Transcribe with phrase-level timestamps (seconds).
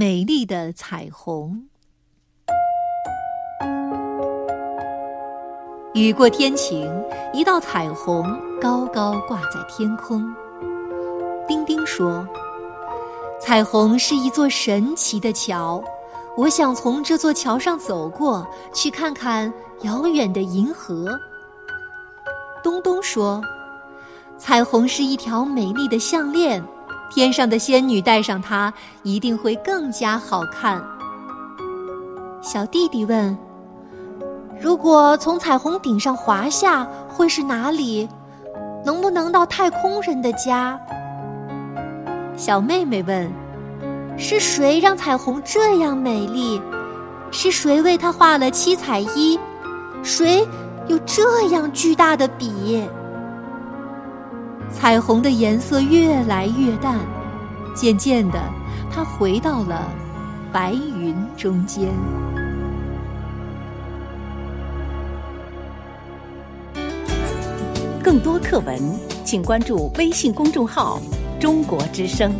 [0.00, 1.60] 美丽的彩虹。
[5.92, 6.88] 雨过天晴，
[7.34, 8.22] 一道彩虹
[8.60, 10.32] 高高挂在天空。
[11.48, 12.24] 丁丁说
[13.42, 15.82] ：“彩虹是一座神奇的桥，
[16.36, 19.52] 我想从这座桥上走过去，看看
[19.82, 21.18] 遥远的银河。”
[22.62, 23.42] 东东说
[24.38, 26.62] ：“彩虹是一条美丽的项链，
[27.10, 28.72] 天上的仙女戴上它，
[29.02, 30.82] 一定会更加好看。”
[32.42, 33.36] 小弟弟问。
[34.60, 38.08] 如果从彩虹顶上滑下，会是哪里？
[38.84, 40.76] 能不能到太空人的家？
[42.36, 43.30] 小妹妹问
[44.18, 46.60] ：“是谁让彩虹这样美丽？
[47.30, 49.38] 是谁为它画了七彩衣？
[50.02, 50.44] 谁
[50.88, 52.82] 有这样巨大的笔？”
[54.72, 56.98] 彩虹的颜色越来越淡，
[57.74, 58.38] 渐渐的，
[58.90, 59.90] 它回到了
[60.52, 61.88] 白云中间。
[68.02, 68.80] 更多课文，
[69.24, 71.00] 请关注微信公众号
[71.40, 72.32] “中国之声”。